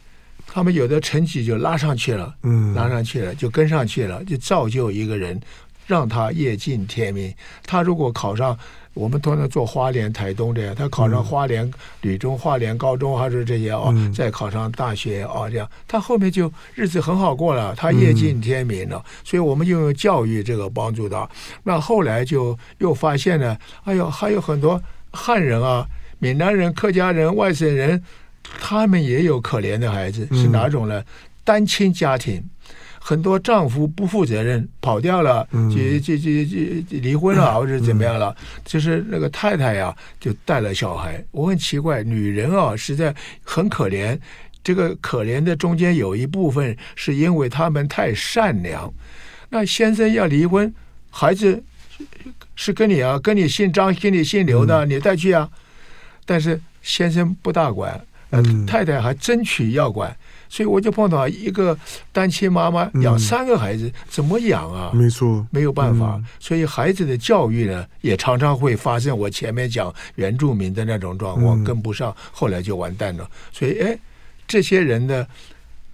[0.58, 5.40] 他们有的成绩就拉上去了，嗯，拉上去了就跟上去了，就造就一个人，
[5.86, 7.32] 让他夜尽天明。
[7.64, 8.58] 他如果考上，
[8.96, 19.06] 我们通常做花莲、台东这样，他考上花莲吕中、花莲高中还是这些哦，再考上大学哦，这样他后面就日子很好过了，他夜尽天明了。
[19.24, 21.30] 所以我们就用教育这个帮助他。
[21.62, 25.86] 那后来就又发现呢，哎呦，还有很多汉人啊、
[26.18, 28.04] 闽南人、客家人、外省人。
[28.60, 31.00] 他们也有可怜的孩子，是哪种呢？
[31.00, 31.06] 嗯、
[31.44, 32.44] 单亲家庭，
[33.00, 38.36] 很多丈夫不负责任，跑掉了，就就就就离婚了，或者怎么样了？
[38.40, 41.24] 嗯、就是那个太太呀，就带了小孩。
[41.32, 44.20] 我很奇怪，女人啊，实在很可怜。
[44.64, 48.94] 这个可怜的中间有一部分是因为他们太善良。
[49.50, 50.74] 那先生要离婚，
[51.10, 51.64] 孩子
[52.54, 55.50] 是跟你啊，跟你姓张，跟你姓刘的，你带去啊。
[56.26, 58.06] 但是先生不大管。
[58.32, 60.16] 嗯，太太还争取要管，
[60.50, 61.78] 所以我就碰到一个
[62.12, 64.92] 单亲妈妈养三个孩子，嗯、怎么养啊？
[64.94, 66.16] 没错，没有办法。
[66.18, 73.30] 嗯、所以孩子的教育呢，也常常会发生我前面讲原住民的那种状况，跟不上，后来就完蛋了。
[73.54, 73.98] 所以，哎，
[74.48, 75.28] 这些人的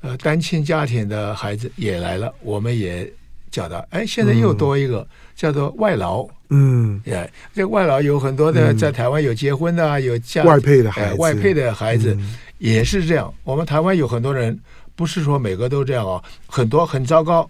[0.01, 3.11] 呃单亲家庭的孩子也来了，我们也
[3.53, 6.27] 讲到，哎，现在又多一个、嗯、叫做外劳。
[6.49, 12.15] 嗯，哎，这外劳有很多的，在台湾有结婚的、啊，有嫁外配的孩外配的孩子。
[12.19, 14.57] 嗯也是这样，我们台湾有很多人，
[14.95, 17.49] 不是说每个都这样啊，很多很糟糕，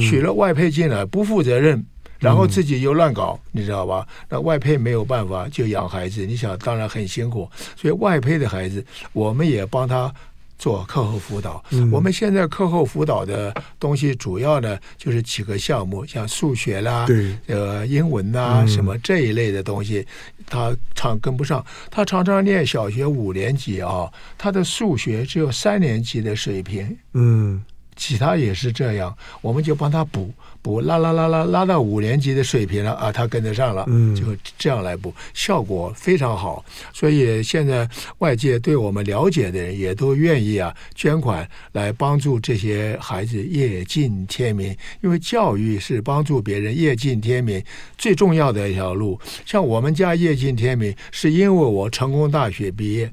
[0.00, 1.80] 娶了外配进来不负责任，
[2.18, 4.04] 然后自己又乱搞，你知道吧？
[4.28, 10.12] 那外配没有办法就养孩子，你想当然很辛苦，所以外配的孩子我们也帮他。
[10.58, 17.36] 做课后辅导，嗯、我们现在课后辅导的东西主要呢就是几个项目，像数学啦，对。
[17.46, 20.04] 呃，英文呐、什么这一类的东西，
[20.46, 21.64] 他常跟不上。
[21.90, 27.62] 他常常念小学五年级啊，他的数学只有三年级的水平，嗯，
[27.94, 30.32] 其他也是这样，我们就帮他补。
[30.68, 34.22] 补拉拉拉拉拉到五年级的水平了啊，他跟得上了，嗯，就
[34.58, 36.62] 这样来补，效果非常好。
[36.92, 47.64] 所以现在外界对我们了解的人也都愿意啊捐款来帮助这些孩子夜尽天明，因为教育是帮助别人夜尽天明
[47.96, 49.18] 最重要的一条路。
[49.46, 53.10] 像我们家夜尽天明，是因为我成功大学毕业。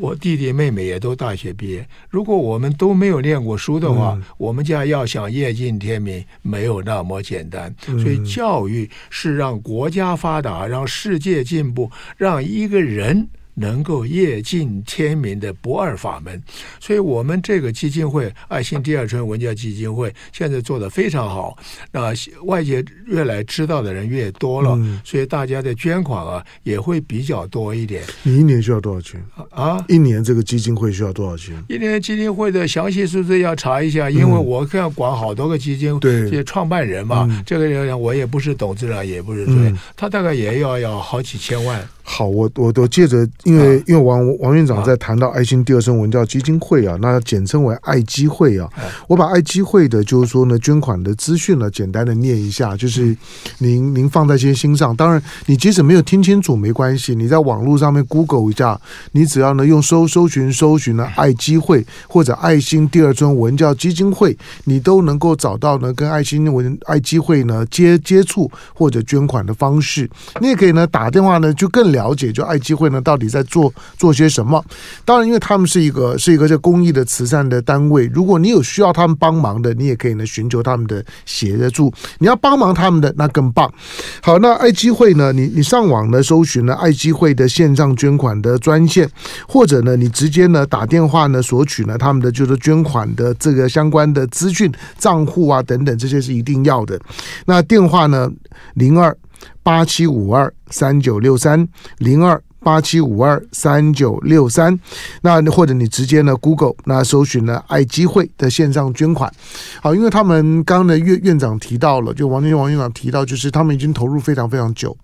[0.00, 1.86] 我弟弟妹妹也都大学毕业。
[2.08, 7.74] 如果我们都没有念过书的话，嗯、我们家要想夜尽天明，没有那么简单。
[7.88, 13.28] 嗯、所以，教育是让国家发达，让世界进步，让一个人。
[13.54, 16.42] 能够夜尽天明的不二法门，
[16.80, 21.56] 所以我们这个基金会“爱心第二春文教基金会”现在做的非常好。
[21.90, 22.12] 那
[22.44, 28.02] 外界越来知道的人越多了，嗯、所以大家的捐款啊也会比较多一点。
[28.22, 29.84] 你一年需要多少钱啊？
[29.88, 31.54] 一年这个基金会需要多少钱？
[31.68, 41.86] 一年基金会的详细数字要查一下，因为我要管好多个基金，这些创办人嘛，嗯、这个人我也不是董事长，也不是对，嗯、他大概也要要好几千万。
[42.14, 48.68] 好，我我我借着，因为、啊、因为王王院长在谈到爱心第二春文教基金会啊，那简称为爱基会啊，
[49.08, 53.16] 我把爱基会的，就是说呢，捐款的资讯呢，简单的念一下，就是
[53.60, 54.94] 您您放在些心上。
[54.94, 58.78] 当然，你即使没有听清楚没关系，你在网络上面 Google 一下，
[59.12, 70.10] 你只要呢用搜搜寻搜寻呢爱基会或者爱心第二尊文教基金会，你都能够找到呢跟爱心文爱基会呢接接触或者捐款的方式。
[70.42, 71.92] 你也可以呢打电话呢就更。
[71.92, 74.62] 了了解就爱基会呢，到底在做做些什么？
[75.04, 78.10] 当然，因为他们是一个是一个这公益的慈善的单位。
[78.12, 81.92] 如果你有需要他们帮忙的，你也可以呢寻求他们的协助。
[82.18, 83.72] 你要帮忙他们的，那更棒。
[84.20, 89.08] 好，那爱基会呢，你你上网呢搜寻呢爱基会的线上捐款的专线，
[89.46, 96.98] 或者呢你直接呢打电话呢索取呢他们的就是捐款的这个相关的资讯账户啊等等，这些是一定要的。
[97.46, 98.28] 那电话呢
[98.74, 99.16] 零二。
[99.62, 104.78] 八七五二三九六三零二八七五二三九六三，
[105.22, 109.32] 那或者你直接呢，Google 那搜寻呢爱机会的线上捐款，
[109.80, 114.96] 好，因为他们刚刚的院院长提到了，就王建王院长提到，就是他们已经投入非常非常久。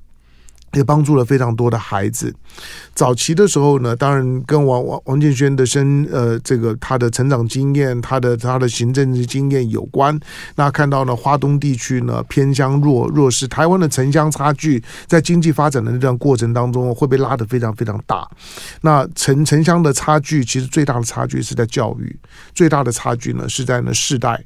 [0.72, 2.34] 也帮助了非常多的孩子。
[2.94, 10.18] 早期的时候呢，当然跟王王王建轩的生呃这个他的成长经验，他的他的行政经验有关。
[10.56, 18.28] 那看到呢，花东地区呢偏乡弱弱势，台湾的城乡差距在经济发展的那段过程当中会被拉得非常非常大。
[18.82, 22.18] 那城城乡的差距，其实最大的差距是在教育，
[22.54, 24.42] 最大的差距呢是在呢世代。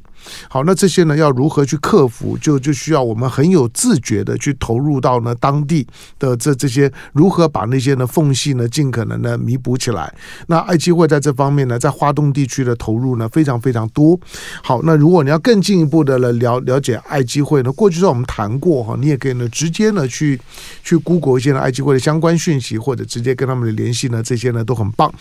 [0.49, 2.37] 好，那这些呢要如何去克服？
[2.39, 5.87] 就就需要我们很有自觉的去投入到呢当地
[6.19, 10.13] 的这这些如何把那些呢缝隙呢尽可能的弥补起来。
[10.47, 14.19] 那爱基会在这方面呢，在花东地区的投入呢非常非常多。
[14.63, 20.41] 好，那如果你要更进一步的了了了解爱基会呢，过去是我们谈过哈，你也可以呢直接呢去
[20.85, 25.13] 去 Google 一些呢爱基会的相关讯息，或者直接跟他们的联系呢，这些呢都很棒。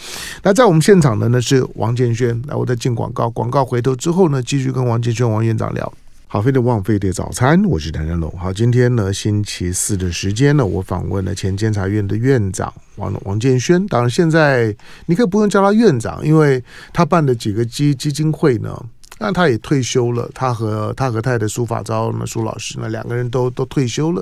[0.43, 4.90] 那在我们现场的呢是王建轩，来我在进广告，广告回头之后呢继续跟我。
[4.91, 5.93] 王建轩王院长聊，
[6.27, 8.29] 好，非得忘飞碟早餐，我是谭振龙。
[8.37, 13.87] 好，今天呢，星期四的时间呢，我访问了前监察院的院长王王建轩。
[13.87, 14.75] 当然，现在
[15.05, 18.77] 你可以不用叫他院长，因为他办的几个基基金会呢，
[19.17, 20.29] 那他也退休了。
[20.33, 24.21] 他和他和太太苏法昭呢，苏老师呢，两个人都都退休了。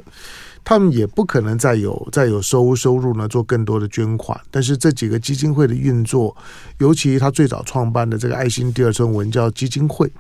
[0.63, 4.39] 他们也不可能再有再有收收入呢，做更多的捐款。
[4.51, 6.35] 但是这几个基金会的运作，
[6.77, 10.11] 尤其他最早创办的这个爱心第二春文教基金会。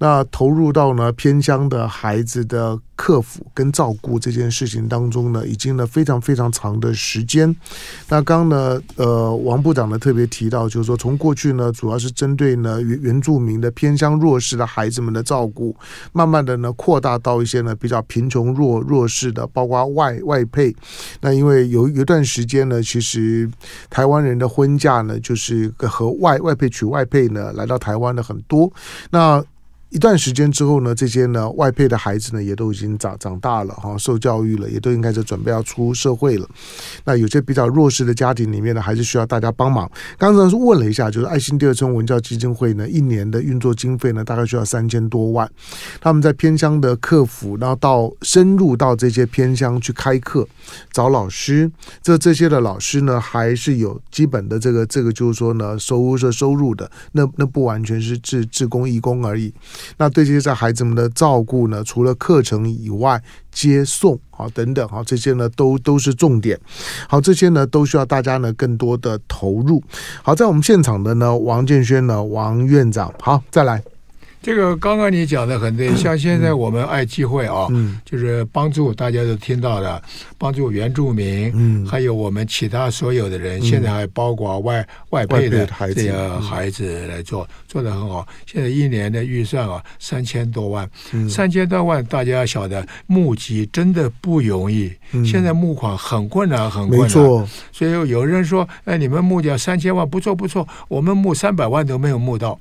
[0.00, 7.54] 那投入到呢偏乡的孩子的克服跟照顾这件事情当中呢，已经呢非常非常长的时间。
[8.08, 15.74] 那刚呢，呃，王部长呢特别提到，就是说从过去呢，主要是针对呢原原住民的偏乡弱势的孩子们的照顾，
[16.12, 20.74] 慢慢的呢扩大到一些呢比较贫穷弱弱势的，包括外外配。
[21.20, 23.50] 那因为有有一段时间呢，其实
[23.88, 28.70] 台湾人的婚嫁呢，就是和外外配娶外配呢来到台湾的很多。
[29.10, 29.42] 那
[29.90, 36.48] 一段时间之后呢，这些呢外配的孩子呢也都已经长长大了哈，受教育了，也都应该是准备要出社会了。
[37.04, 39.90] 那有些比较弱势的家庭里面呢，还是需要大家帮忙。
[40.16, 45.50] 刚才是问了一下，就是爱心第二村文教基金会呢，一年的运作经费呢，大概需要三千多万。
[46.00, 50.46] 他们在偏乡的客服，然后到深入到这些偏乡去开课，
[50.92, 51.68] 找老师。
[52.00, 59.52] 这这些的老师呢，还是有基本的这个这个，就是说呢，收入是收入的，那那不完全是志志工义工而已。
[59.96, 66.58] 那对这些孩子们的照顾呢，除了课程以外，接送啊等等啊，这些呢都都是重点。
[67.08, 69.82] 好，这些呢都需要大家呢更多的投入。
[70.22, 73.82] 好，在我们现场的呢，王建轩呢，王院长，好，再来。
[74.42, 80.02] 这个刚刚你讲的很对，像现在我们爱机会啊，嗯、就是帮助大家都听到的，
[80.38, 88.26] 帮助原住民，嗯、还有我们其他所有的人，嗯、现在还包括外外配的这个孩子来做，做的很好。
[88.46, 97.10] 现在一年的预算啊，三千多万，嗯、三千多万，大家要晓得募集真的不容易，嗯、现在募款很困难，很困难。
[97.72, 102.58] 所以有人说，哎，你们募掉三千万，不错不错，我们募三百万都没有募到，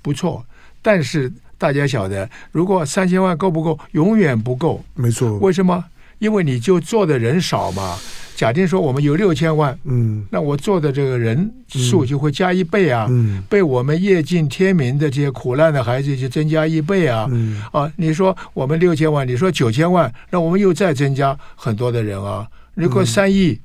[0.00, 0.42] 不错。
[0.88, 3.78] 但是大家晓得，如果三千万够不够？
[3.92, 4.82] 永远不够。
[4.94, 5.36] 没错。
[5.36, 5.84] 为什么？
[6.18, 7.98] 因为你就做的人少嘛。
[8.34, 13.06] 假定说我们有六千万，嗯，那我做的这个人数就会加一倍啊。
[13.10, 13.42] 嗯。
[13.50, 17.28] 被我们夜尽天明的这些苦难的孩子就增加一倍啊。
[17.30, 17.62] 嗯。
[17.70, 22.48] 啊，你说我们六千万，你说九千万，那我们又再增加很多的人啊。
[22.72, 23.60] 如果三亿。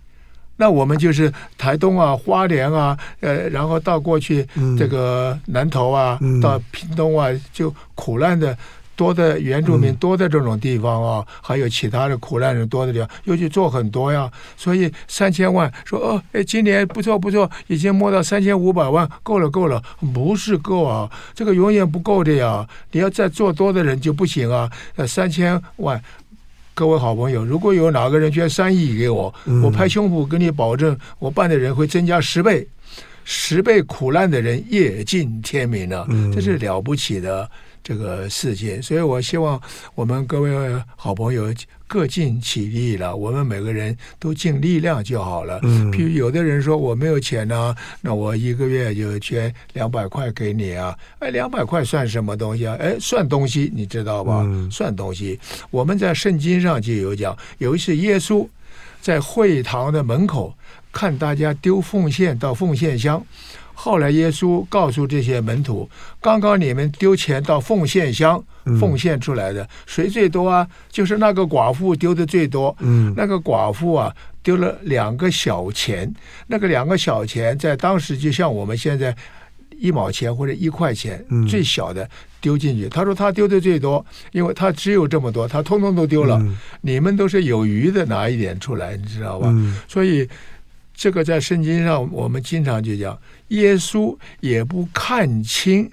[0.57, 8.55] 那我们就是台东啊、花莲啊，呃，然后到过去这个南投啊，嗯、到屏东啊，就苦难的
[8.95, 14.31] 多的原住民多的这种地方啊，嗯、还有其他的苦难人多的地方，又去做很多呀。
[14.55, 19.81] 所以三千万说哦，哎，今年不错不错，已经摸到三千五百万，够了够了，
[20.13, 22.65] 不是够啊，这个永远不够的呀。
[22.91, 25.99] 你要再做多的人就不行啊，呃，三千万。
[26.73, 32.67] 各位好朋友，如果有哪个人捐三亿给我，嗯、我拍胸脯跟你保证，我办的人会增加十倍，
[33.23, 37.49] 十倍苦难的人夜尽天明了，嗯、这是了不起的。
[37.85, 39.61] 这个事情，所以我希望
[39.93, 40.49] 我们各位
[40.95, 41.53] 好朋友
[41.93, 43.15] 各尽其力了。
[43.15, 45.59] 我们每个人都尽力量就好了。
[45.61, 50.97] 嗯，譬如有的人说我没有钱呢、啊，那我一个月就捐两百块给你啊。
[51.19, 52.75] 哎，两百块算什么东西啊？
[52.79, 54.41] 哎，算东西，你知道吧？
[54.43, 55.39] 嗯、算东西。
[55.69, 58.47] 我们在圣经上就有讲，有一次耶稣
[58.99, 60.51] 在会堂的门口
[60.93, 63.21] 看大家丢奉献到奉献箱。
[63.75, 65.89] 后来耶稣告诉这些门徒
[66.21, 68.41] ：“刚刚你们丢钱到奉献箱
[68.79, 70.65] 奉献出来的，谁最多啊？
[70.91, 72.73] 就是那个寡妇丢的最多。
[72.79, 76.13] 嗯，那个寡妇啊，丢了两个小钱。
[76.45, 79.13] 那个两个小钱在当时就像我们现在
[79.79, 82.07] 一毛钱或者一块钱，最小的
[82.39, 82.87] 丢进去。
[82.87, 86.39] 他说他丢的最多，因为他只有这么多，他通通都丢了。
[86.81, 89.51] 你们都是有余的拿一点出来，你知道吧？
[89.87, 90.29] 所以。”
[90.93, 95.89] 这个在圣经上，我们经常就讲，耶稣也不看清。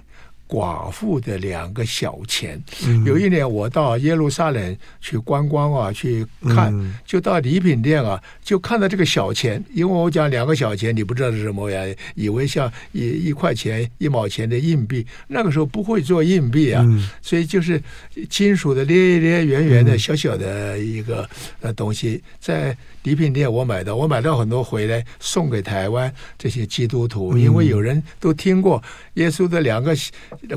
[0.51, 11.81] 寡妇的两个小钱，嗯、有一年我到耶路撒冷去观光啊，去看，嗯、就到礼品店啊，就看到这个小钱，因为我讲两个小钱，你不知道是什么呀，
[12.15, 17.81] 以为像一一块钱、一毛钱的硬币，那个时候不会做硬币啊，嗯、所以就是
[18.29, 21.29] 金属的咧咧圆圆的小小的一个
[21.61, 28.81] 呃东西，在礼品店我买到，我买到很多回来送给台湾这些基督徒，因为有人都听过
[29.15, 29.95] 耶稣的两个。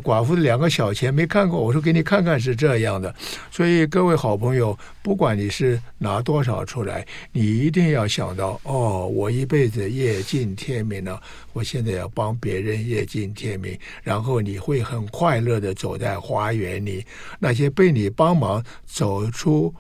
[0.03, 3.15] 寡妇的两个小钱没看过，我说给你看看是这样的。
[3.51, 11.21] 所以各位好朋友，不管你是拿多少出来，你一定要想到哦，我一辈子夜尽天明了，
[11.53, 17.05] 我现在要帮别人夜尽天明，然后你会很快乐的走在花园里。
[17.39, 19.75] 那些被你帮忙走出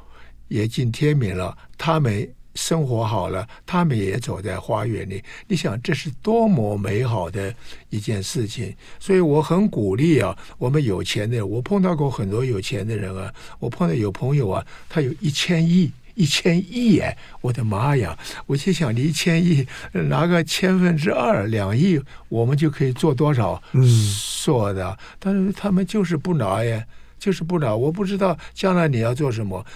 [0.48, 2.29] 夜尽天明了，他们。
[2.55, 5.23] 生活好了，他们也走在花园里。
[5.49, 7.55] 你想，这是多么美好的
[7.90, 8.75] 一件事情！
[9.01, 13.33] 所以我很鼓励啊，我们有钱的人，我碰到过很多有钱的人啊。
[13.59, 18.17] 我碰到有朋友啊，他有一千亿，一千亿哎，我的妈呀！
[18.47, 23.61] 我就想，你一千亿拿个千分之二两亿，我们就可以做多少？
[23.73, 26.85] 嗯，说的，但是他们就是不拿呀，
[27.19, 27.75] 就是不拿。
[27.75, 29.67] 我不知道将来你要做什么。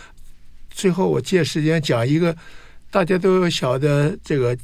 [0.71, 2.37] 最后，我借时间讲一个
[2.91, 4.57] 大家都晓得这个。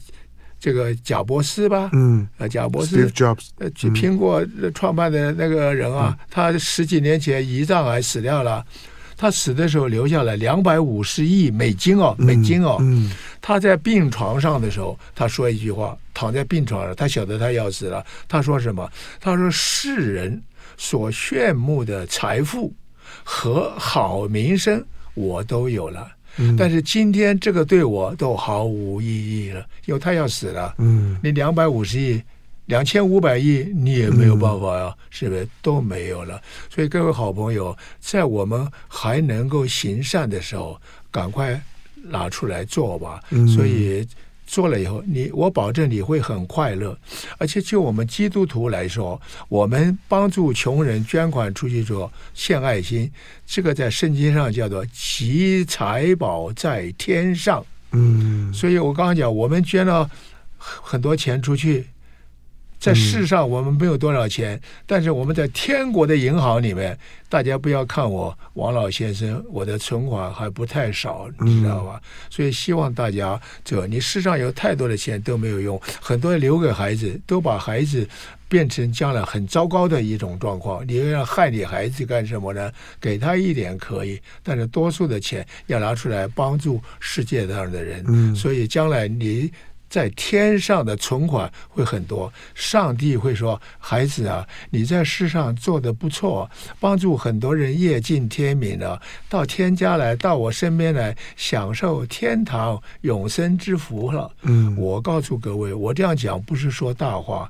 [0.61, 2.97] 这个贾伯斯吧，嗯，啊，贾伯斯，
[3.59, 8.65] 呃，苹果创办的那个人啊，嗯、他十几年前胰脏癌死掉了，
[9.15, 13.11] 他死的时候留下了两百五十亿美金哦，美金哦，嗯，嗯，
[13.43, 18.91] 他在病床上的时候，他说一句话，躺在病床上，他晓得他要死了，他说什么？
[19.21, 20.43] 他说世人
[20.79, 22.73] 所炫目的财富
[23.23, 26.11] 和好名声，我都有了。
[26.59, 30.75] 但是今天这个对我都毫无意义了，因为他要死了。
[30.79, 32.23] 嗯，你两百五十亿、
[32.67, 36.41] 两千五百亿，你也没有办法呀，嗯、是不是都没有了？
[36.69, 40.81] 所以各位好朋友，在我们还能够行善的时候，
[41.11, 41.61] 赶快
[42.03, 43.21] 拿出来做吧。
[43.31, 44.07] 嗯、所以。
[44.55, 46.97] 做了以后，你我保证你会很快乐，
[47.39, 53.11] 而且就我们基督徒来说，我们帮助穷人捐款出去做献爱心，
[53.45, 57.67] 这个在圣经上叫做集财宝在天上。
[57.91, 60.09] 嗯，所以我刚刚讲，我们捐了
[60.57, 61.89] 很多钱出去。
[62.85, 66.99] 在世上我们没有多少钱，但是我们在天国的银行里面，
[67.31, 71.99] 大家不要看我王老先生，我的存款还不太少，你知道吧？
[72.29, 78.07] 所以希望大家，这你世上有太多的钱都没有用，很多留给孩子，都把孩子
[78.51, 80.87] 变成将来很糟糕的一种状况。
[80.87, 82.71] 你要害你孩子干什么呢？
[83.01, 88.37] 给他一点可以，但是多数的钱要拿出来帮助世界上的人。
[88.37, 89.51] 所以将来你。
[89.95, 107.49] 在天上的存款会很多，上帝会说：“孩子啊，你在世上做的不错，帮助很多人夜尽天明了，到天家来，到我身边来，享受天堂永生之福了。”嗯，我告诉各位，我这样讲不是说大话。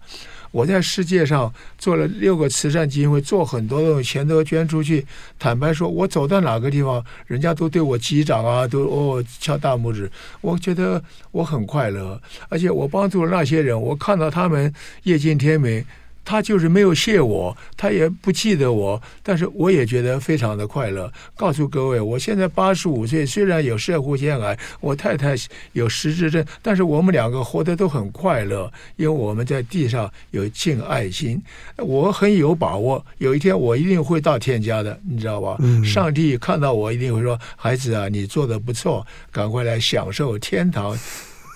[0.54, 5.04] 我在世界上做了六个慈善基金会，做很多东西钱都捐出去。
[5.36, 10.08] 坦白说，我走到哪个地方，人家都对我击掌啊，都哦敲大拇指。
[10.40, 11.02] 我觉得
[11.32, 15.84] 我很快乐，而且我帮助了那些人，我看到他们夜尽天明。
[16.24, 21.12] 他就是没有谢我，他也不记得我，但是我也觉得非常的快乐。
[21.36, 25.34] 告诉各位，我现在八十五岁，虽然有社会腺癌，我太太
[25.72, 31.42] 有失智症，但是我们两个活得都很快乐，因为我们在地上有尽爱心。
[31.76, 35.56] 我很有把握，有一天我一定会到天家的，你知道吧？
[35.60, 35.84] 嗯。
[35.84, 40.98] 上帝看到我一定会说：“孩子啊，你做的不错，赶快来享受天堂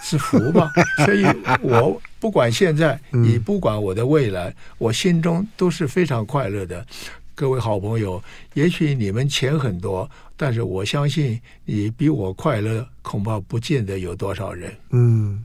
[0.02, 0.70] 之福吧。
[1.04, 1.24] ”所以，
[1.62, 2.00] 我。
[2.20, 6.84] 不管现在，你不管我的未来，嗯、我心中都是非常快乐的。
[7.34, 8.20] 各位好朋友，
[8.54, 14.74] 也许你们钱很多，但是我相信你比我快乐，恐怕不见得有多少人。
[14.90, 15.44] 嗯，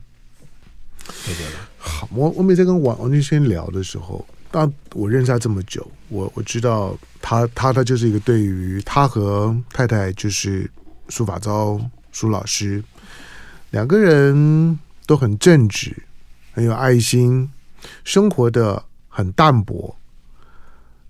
[1.24, 1.46] 对对。
[1.78, 10.68] 好，我我每次跟王王俊轩聊的时候，当我认识他这么久，我我知道他他他就是一个对于他和太太就是
[11.08, 12.82] 苏法昭苏老师
[13.70, 15.94] 两个人都很正直。
[16.54, 17.50] 很有爱心，
[18.04, 19.94] 生活的很淡薄，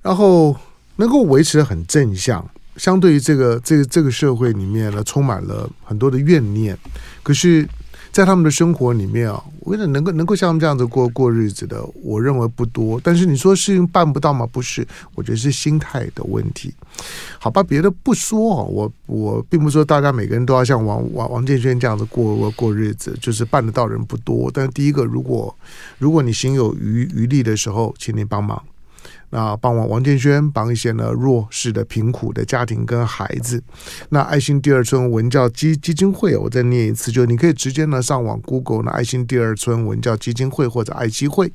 [0.03, 0.57] 然后
[0.97, 2.51] 能够维持的很正向。
[2.77, 6.77] 相对于这个这个这个社会里面呢，充满了很多的怨念，
[7.23, 7.69] 可是。
[8.15, 13.01] 在他们的生活里面啊，我觉得能够能够像他们这样子过过日子的，我认为不多。
[13.03, 14.47] 但是你说事情办不到吗？
[14.47, 14.87] 不是，
[15.17, 16.73] 我觉得是心态的问题。
[17.41, 24.49] 好吧，别的不说啊，我我并不说大家每个人都要像王王王建轩这样子过过日子，就是办得到人不多。
[24.55, 25.53] 但是第一个，如果
[25.99, 28.63] 如果你行有余余力的时候，请你帮忙。
[29.31, 33.63] 那帮王王建轩帮一些呢弱势的贫苦的家庭跟孩子。
[34.11, 41.53] 那爱心第二村文教基基金会，我再念一次，就你可以直接呢上网 Google 呢爱心第二村文教基金会或者爱基会，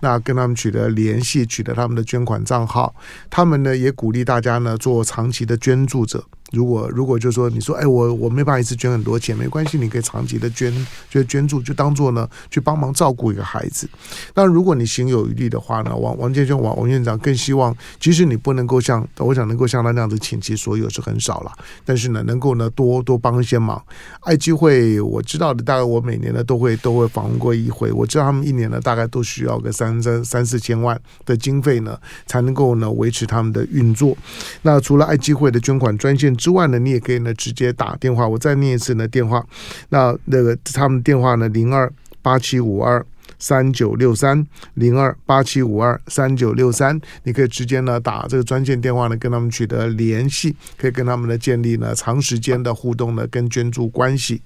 [0.00, 2.94] 那跟他们取得联系，取得他们的捐款账号。
[3.28, 6.24] 他们呢也鼓励大家呢做长期的捐助者。
[6.52, 10.72] 如果如果就是说你说哎我我没办法一次捐很多钱，没关系，你可以长期的捐
[11.10, 13.86] 就捐助，就当做呢去帮忙照顾一个孩子。
[14.34, 21.52] 那如果你行有余力的话呢，王王建煊王王院长更希望，即使你不能够像我想能够像他那样子倾其所有是很少了，
[21.84, 23.82] 但是呢能够呢多多帮一些忙。
[24.20, 34.16] 爱基会我知道的，大概我每年呢都会都会访问过一回，我知道他们一年呢大概都需要个三三三四千万的经费呢，才能够呢维持他们的运作。
[34.62, 36.34] 那除了爱基会的捐款专线。
[36.38, 38.26] 之外呢，你也可以呢直接打电话。
[38.26, 39.44] 我再念一次呢电话，
[39.90, 43.04] 那那个他们电话呢零二八七五二
[43.38, 54.40] 三九六三零二八七五二三九六三，你可以直接呢打这个专线电话呢跟他们取得联系，可以跟他们呢建立呢长时间的互动呢跟捐助关系。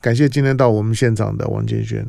[0.00, 2.06] 感谢今天到我们现场的王建轩。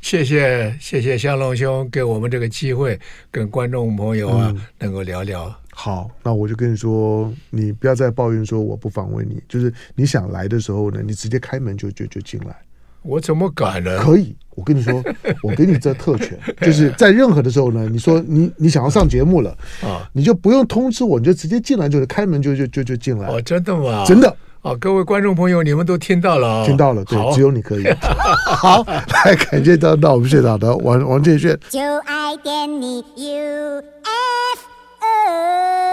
[0.00, 2.98] 谢谢谢谢向龙兄给我们这个机会，
[3.30, 5.61] 跟观众朋友啊、嗯、能够聊聊。
[5.74, 12.54] 好，那我就跟你说，你不要再抱怨说我不访问你，就是你想来的时候呢，你直接开门就就就进来。
[13.02, 13.98] 我怎么敢呢？
[13.98, 15.02] 可以，我跟你说，
[15.42, 19.50] 我给你这特权，就是在任何的时候呢，你说你你想要上节目了
[19.82, 23.26] 啊，你就不用通知我，你就直接进来，就是开门就就就就进来。
[23.28, 24.04] 哦，真的吗？
[24.06, 24.36] 真的。
[24.60, 26.64] 哦，各位观众朋友，你们都听到了！
[26.64, 27.84] 听到了，对，只有你可以。
[28.46, 31.58] 好，来感谢到到我们现场的王王建轩。
[31.68, 33.82] 就爱点你 UFO
[35.04, 35.91] oh.